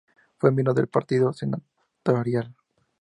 [0.39, 2.55] Fue miembro del partido senatorial.